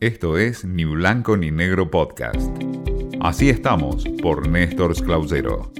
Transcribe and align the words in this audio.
Esto 0.00 0.38
es 0.38 0.64
Ni 0.64 0.86
Blanco 0.86 1.36
ni 1.36 1.50
Negro 1.50 1.90
Podcast. 1.90 2.40
Así 3.20 3.50
estamos 3.50 4.02
por 4.22 4.48
Néstor 4.48 4.94
Clausero. 5.04 5.70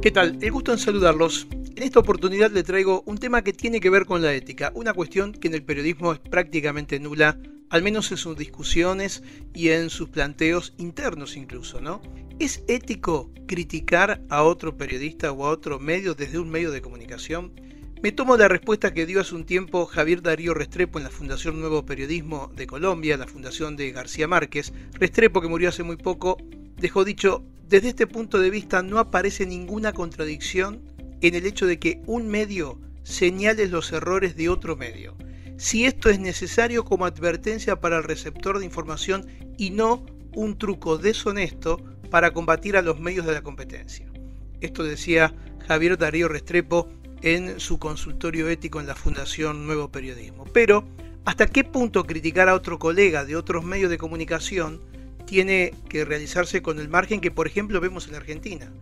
¿Qué 0.00 0.12
tal? 0.12 0.38
El 0.40 0.52
gusto 0.52 0.70
en 0.70 0.78
saludarlos. 0.78 1.48
En 1.74 1.82
esta 1.82 1.98
oportunidad 1.98 2.52
le 2.52 2.62
traigo 2.62 3.02
un 3.04 3.18
tema 3.18 3.42
que 3.42 3.52
tiene 3.52 3.80
que 3.80 3.90
ver 3.90 4.06
con 4.06 4.22
la 4.22 4.32
ética, 4.34 4.70
una 4.76 4.94
cuestión 4.94 5.32
que 5.32 5.48
en 5.48 5.54
el 5.54 5.64
periodismo 5.64 6.12
es 6.12 6.20
prácticamente 6.20 7.00
nula, 7.00 7.40
al 7.70 7.82
menos 7.82 8.12
en 8.12 8.18
sus 8.18 8.36
discusiones 8.36 9.24
y 9.52 9.70
en 9.70 9.90
sus 9.90 10.08
planteos 10.10 10.72
internos 10.78 11.36
incluso, 11.36 11.80
¿no? 11.80 12.00
¿Es 12.38 12.62
ético 12.68 13.32
criticar 13.48 14.22
a 14.28 14.44
otro 14.44 14.76
periodista 14.76 15.32
o 15.32 15.44
a 15.44 15.50
otro 15.50 15.80
medio 15.80 16.14
desde 16.14 16.38
un 16.38 16.50
medio 16.50 16.70
de 16.70 16.82
comunicación? 16.82 17.52
Me 18.02 18.12
tomo 18.12 18.36
la 18.36 18.46
respuesta 18.46 18.92
que 18.92 19.06
dio 19.06 19.22
hace 19.22 19.34
un 19.34 19.46
tiempo 19.46 19.86
Javier 19.86 20.20
Darío 20.20 20.52
Restrepo 20.52 20.98
en 20.98 21.04
la 21.04 21.10
Fundación 21.10 21.58
Nuevo 21.58 21.86
Periodismo 21.86 22.52
de 22.54 22.66
Colombia, 22.66 23.16
la 23.16 23.26
fundación 23.26 23.74
de 23.74 23.90
García 23.90 24.28
Márquez. 24.28 24.74
Restrepo, 24.92 25.40
que 25.40 25.48
murió 25.48 25.70
hace 25.70 25.82
muy 25.82 25.96
poco, 25.96 26.36
dejó 26.76 27.06
dicho, 27.06 27.42
desde 27.66 27.88
este 27.88 28.06
punto 28.06 28.38
de 28.38 28.50
vista 28.50 28.82
no 28.82 28.98
aparece 28.98 29.46
ninguna 29.46 29.94
contradicción 29.94 30.82
en 31.22 31.34
el 31.34 31.46
hecho 31.46 31.66
de 31.66 31.78
que 31.78 32.02
un 32.06 32.28
medio 32.28 32.78
señale 33.02 33.66
los 33.66 33.90
errores 33.92 34.36
de 34.36 34.50
otro 34.50 34.76
medio. 34.76 35.16
Si 35.56 35.86
esto 35.86 36.10
es 36.10 36.20
necesario 36.20 36.84
como 36.84 37.06
advertencia 37.06 37.80
para 37.80 37.96
el 37.96 38.04
receptor 38.04 38.58
de 38.58 38.66
información 38.66 39.26
y 39.56 39.70
no 39.70 40.04
un 40.34 40.58
truco 40.58 40.98
deshonesto 40.98 41.82
para 42.10 42.32
combatir 42.32 42.76
a 42.76 42.82
los 42.82 43.00
medios 43.00 43.24
de 43.24 43.32
la 43.32 43.42
competencia. 43.42 44.06
Esto 44.60 44.84
decía 44.84 45.34
Javier 45.66 45.96
Darío 45.96 46.28
Restrepo 46.28 46.90
en 47.22 47.60
su 47.60 47.78
consultorio 47.78 48.48
ético 48.48 48.80
en 48.80 48.86
la 48.86 48.94
Fundación 48.94 49.66
Nuevo 49.66 49.90
Periodismo. 49.90 50.44
Pero, 50.52 50.84
¿hasta 51.24 51.46
qué 51.46 51.64
punto 51.64 52.04
criticar 52.04 52.48
a 52.48 52.54
otro 52.54 52.78
colega 52.78 53.24
de 53.24 53.36
otros 53.36 53.64
medios 53.64 53.90
de 53.90 53.98
comunicación 53.98 54.80
tiene 55.26 55.74
que 55.88 56.04
realizarse 56.04 56.62
con 56.62 56.78
el 56.78 56.88
margen 56.88 57.20
que, 57.20 57.30
por 57.30 57.46
ejemplo, 57.46 57.80
vemos 57.80 58.08
en 58.08 58.14
Argentina? 58.14 58.72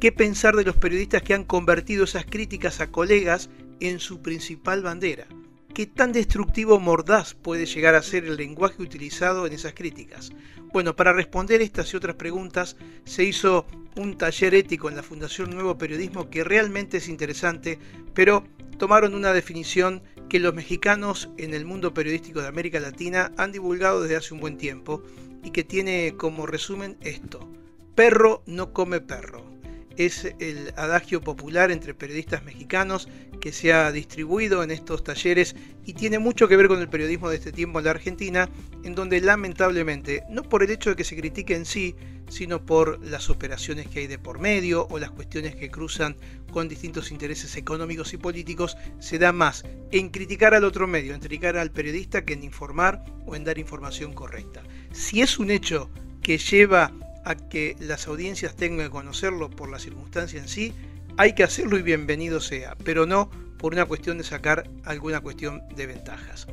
¿Qué 0.00 0.10
pensar 0.10 0.56
de 0.56 0.64
los 0.64 0.76
periodistas 0.76 1.22
que 1.22 1.34
han 1.34 1.44
convertido 1.44 2.04
esas 2.04 2.24
críticas 2.24 2.80
a 2.80 2.90
colegas 2.90 3.50
en 3.78 4.00
su 4.00 4.20
principal 4.20 4.82
bandera? 4.82 5.26
¿Qué 5.74 5.86
tan 5.86 6.12
destructivo 6.12 6.80
mordaz 6.80 7.34
puede 7.34 7.66
llegar 7.66 7.94
a 7.94 8.02
ser 8.02 8.24
el 8.24 8.36
lenguaje 8.36 8.82
utilizado 8.82 9.46
en 9.46 9.52
esas 9.52 9.72
críticas? 9.74 10.30
Bueno, 10.72 10.96
para 10.96 11.12
responder 11.12 11.62
estas 11.62 11.92
y 11.92 11.96
otras 11.96 12.16
preguntas 12.16 12.76
se 13.04 13.24
hizo 13.24 13.66
un 13.96 14.16
taller 14.16 14.54
ético 14.54 14.88
en 14.88 14.96
la 14.96 15.02
Fundación 15.02 15.50
Nuevo 15.50 15.76
Periodismo 15.76 16.30
que 16.30 16.44
realmente 16.44 16.98
es 16.98 17.08
interesante, 17.08 17.78
pero 18.14 18.44
tomaron 18.78 19.14
una 19.14 19.32
definición 19.32 20.02
que 20.28 20.40
los 20.40 20.54
mexicanos 20.54 21.30
en 21.36 21.54
el 21.54 21.64
mundo 21.64 21.92
periodístico 21.92 22.40
de 22.40 22.48
América 22.48 22.80
Latina 22.80 23.32
han 23.36 23.52
divulgado 23.52 24.02
desde 24.02 24.16
hace 24.16 24.34
un 24.34 24.40
buen 24.40 24.56
tiempo 24.56 25.02
y 25.44 25.50
que 25.50 25.64
tiene 25.64 26.14
como 26.16 26.46
resumen 26.46 26.96
esto, 27.02 27.50
perro 27.94 28.42
no 28.46 28.72
come 28.72 29.00
perro. 29.00 29.52
Es 29.98 30.24
el 30.38 30.72
adagio 30.76 31.20
popular 31.20 31.70
entre 31.70 31.92
periodistas 31.92 32.42
mexicanos 32.44 33.08
que 33.42 33.52
se 33.52 33.74
ha 33.74 33.92
distribuido 33.92 34.62
en 34.62 34.70
estos 34.70 35.04
talleres 35.04 35.54
y 35.84 35.92
tiene 35.92 36.18
mucho 36.18 36.48
que 36.48 36.56
ver 36.56 36.68
con 36.68 36.80
el 36.80 36.88
periodismo 36.88 37.28
de 37.28 37.36
este 37.36 37.52
tiempo 37.52 37.78
en 37.78 37.84
la 37.84 37.90
Argentina, 37.90 38.48
en 38.84 38.94
donde 38.94 39.20
lamentablemente, 39.20 40.22
no 40.30 40.44
por 40.44 40.62
el 40.62 40.70
hecho 40.70 40.90
de 40.90 40.96
que 40.96 41.04
se 41.04 41.16
critique 41.16 41.54
en 41.54 41.66
sí, 41.66 41.94
sino 42.32 42.64
por 42.64 43.04
las 43.04 43.28
operaciones 43.28 43.86
que 43.88 44.00
hay 44.00 44.06
de 44.06 44.18
por 44.18 44.38
medio 44.38 44.86
o 44.88 44.98
las 44.98 45.10
cuestiones 45.10 45.54
que 45.54 45.70
cruzan 45.70 46.16
con 46.50 46.66
distintos 46.66 47.12
intereses 47.12 47.56
económicos 47.56 48.14
y 48.14 48.16
políticos, 48.16 48.76
se 49.00 49.18
da 49.18 49.32
más 49.32 49.64
en 49.90 50.08
criticar 50.08 50.54
al 50.54 50.64
otro 50.64 50.86
medio, 50.86 51.14
en 51.14 51.20
criticar 51.20 51.58
al 51.58 51.70
periodista 51.70 52.24
que 52.24 52.32
en 52.32 52.42
informar 52.42 53.04
o 53.26 53.36
en 53.36 53.44
dar 53.44 53.58
información 53.58 54.14
correcta. 54.14 54.62
Si 54.92 55.20
es 55.20 55.38
un 55.38 55.50
hecho 55.50 55.90
que 56.22 56.38
lleva 56.38 56.92
a 57.24 57.34
que 57.34 57.76
las 57.78 58.08
audiencias 58.08 58.56
tengan 58.56 58.86
que 58.86 58.90
conocerlo 58.90 59.50
por 59.50 59.70
la 59.70 59.78
circunstancia 59.78 60.40
en 60.40 60.48
sí, 60.48 60.72
hay 61.18 61.34
que 61.34 61.44
hacerlo 61.44 61.78
y 61.78 61.82
bienvenido 61.82 62.40
sea, 62.40 62.76
pero 62.82 63.04
no 63.04 63.30
por 63.58 63.74
una 63.74 63.84
cuestión 63.84 64.16
de 64.16 64.24
sacar 64.24 64.70
alguna 64.84 65.20
cuestión 65.20 65.62
de 65.76 65.86
ventajas. 65.86 66.46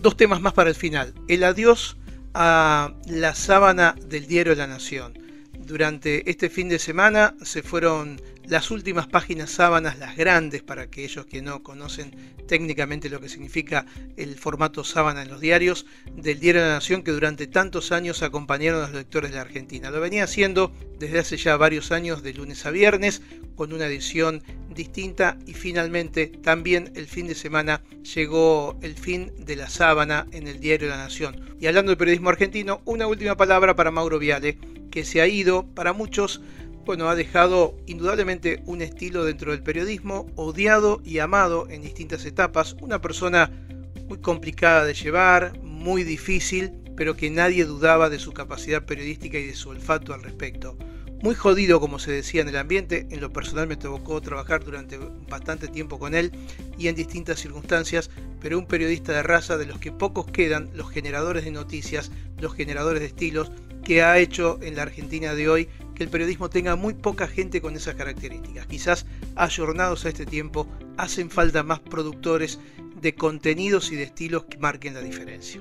Dos 0.00 0.16
temas 0.16 0.40
más 0.40 0.54
para 0.54 0.70
el 0.70 0.76
final. 0.76 1.12
El 1.28 1.44
adiós 1.44 1.98
a 2.34 2.94
la 3.06 3.34
sábana 3.34 3.94
del 4.06 4.26
diario 4.26 4.54
La 4.54 4.66
Nación. 4.66 5.18
Durante 5.58 6.28
este 6.30 6.48
fin 6.48 6.68
de 6.68 6.78
semana 6.78 7.34
se 7.42 7.62
fueron 7.62 8.20
las 8.48 8.70
últimas 8.70 9.06
páginas 9.06 9.50
sábanas, 9.50 9.98
las 9.98 10.16
grandes, 10.16 10.62
para 10.62 10.82
aquellos 10.82 11.26
que 11.26 11.42
no 11.42 11.62
conocen 11.62 12.34
técnicamente 12.46 13.10
lo 13.10 13.20
que 13.20 13.28
significa 13.28 13.84
el 14.16 14.36
formato 14.36 14.84
sábana 14.84 15.22
en 15.22 15.28
los 15.28 15.40
diarios, 15.40 15.84
del 16.14 16.40
Diario 16.40 16.62
de 16.62 16.68
la 16.68 16.74
Nación 16.74 17.02
que 17.02 17.10
durante 17.10 17.46
tantos 17.46 17.92
años 17.92 18.22
acompañaron 18.22 18.80
a 18.80 18.86
los 18.86 18.94
lectores 18.94 19.30
de 19.30 19.36
la 19.36 19.42
Argentina. 19.42 19.90
Lo 19.90 20.00
venía 20.00 20.24
haciendo 20.24 20.72
desde 20.98 21.18
hace 21.18 21.36
ya 21.36 21.56
varios 21.58 21.92
años, 21.92 22.22
de 22.22 22.32
lunes 22.32 22.64
a 22.64 22.70
viernes, 22.70 23.20
con 23.54 23.72
una 23.72 23.86
edición 23.86 24.42
distinta 24.70 25.36
y 25.44 25.52
finalmente 25.52 26.28
también 26.28 26.92
el 26.94 27.06
fin 27.06 27.26
de 27.26 27.34
semana 27.34 27.82
llegó 28.14 28.78
el 28.80 28.94
fin 28.94 29.32
de 29.38 29.56
la 29.56 29.68
sábana 29.68 30.26
en 30.32 30.48
el 30.48 30.58
Diario 30.58 30.88
de 30.88 30.96
la 30.96 31.02
Nación. 31.02 31.56
Y 31.60 31.66
hablando 31.66 31.90
de 31.90 31.96
periodismo 31.96 32.30
argentino, 32.30 32.80
una 32.86 33.06
última 33.06 33.36
palabra 33.36 33.76
para 33.76 33.90
Mauro 33.90 34.18
Viale, 34.18 34.56
que 34.90 35.04
se 35.04 35.20
ha 35.20 35.26
ido 35.26 35.66
para 35.74 35.92
muchos 35.92 36.40
bueno, 36.88 37.10
ha 37.10 37.14
dejado 37.14 37.76
indudablemente 37.84 38.62
un 38.64 38.80
estilo 38.80 39.26
dentro 39.26 39.50
del 39.50 39.62
periodismo, 39.62 40.26
odiado 40.36 41.02
y 41.04 41.18
amado 41.18 41.68
en 41.68 41.82
distintas 41.82 42.24
etapas, 42.24 42.76
una 42.80 42.98
persona 43.02 43.50
muy 44.08 44.16
complicada 44.20 44.86
de 44.86 44.94
llevar, 44.94 45.60
muy 45.60 46.02
difícil, 46.02 46.72
pero 46.96 47.14
que 47.14 47.28
nadie 47.28 47.66
dudaba 47.66 48.08
de 48.08 48.18
su 48.18 48.32
capacidad 48.32 48.86
periodística 48.86 49.38
y 49.38 49.48
de 49.48 49.54
su 49.54 49.68
olfato 49.68 50.14
al 50.14 50.22
respecto. 50.22 50.78
Muy 51.20 51.34
jodido, 51.34 51.78
como 51.78 51.98
se 51.98 52.10
decía 52.10 52.40
en 52.40 52.48
el 52.48 52.56
ambiente, 52.56 53.06
en 53.10 53.20
lo 53.20 53.34
personal 53.34 53.68
me 53.68 53.76
tocó 53.76 54.22
trabajar 54.22 54.64
durante 54.64 54.98
bastante 55.28 55.68
tiempo 55.68 55.98
con 55.98 56.14
él 56.14 56.32
y 56.78 56.88
en 56.88 56.94
distintas 56.94 57.38
circunstancias, 57.38 58.08
pero 58.40 58.58
un 58.58 58.64
periodista 58.64 59.12
de 59.12 59.24
raza 59.24 59.58
de 59.58 59.66
los 59.66 59.78
que 59.78 59.92
pocos 59.92 60.24
quedan, 60.24 60.70
los 60.72 60.88
generadores 60.88 61.44
de 61.44 61.50
noticias, 61.50 62.10
los 62.40 62.54
generadores 62.54 63.00
de 63.00 63.08
estilos, 63.08 63.52
que 63.84 64.02
ha 64.02 64.18
hecho 64.18 64.58
en 64.62 64.76
la 64.76 64.82
Argentina 64.82 65.34
de 65.34 65.48
hoy 65.48 65.68
que 65.98 66.04
el 66.04 66.10
periodismo 66.10 66.48
tenga 66.48 66.76
muy 66.76 66.94
poca 66.94 67.26
gente 67.26 67.60
con 67.60 67.74
esas 67.74 67.96
características. 67.96 68.66
Quizás 68.66 69.04
ayornados 69.34 70.06
a 70.06 70.08
este 70.08 70.24
tiempo 70.24 70.68
hacen 70.96 71.28
falta 71.28 71.64
más 71.64 71.80
productores 71.80 72.60
de 73.00 73.14
contenidos 73.16 73.90
y 73.90 73.96
de 73.96 74.04
estilos 74.04 74.44
que 74.44 74.58
marquen 74.58 74.94
la 74.94 75.00
diferencia. 75.00 75.60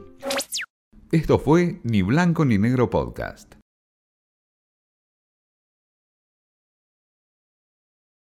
Esto 1.12 1.40
fue 1.40 1.80
Ni 1.84 2.03
Blanco 2.03 2.46
ni 2.46 2.59
Negro 2.59 2.90
Podcast. 2.90 3.56